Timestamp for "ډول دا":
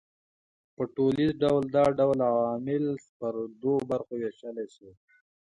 1.43-1.85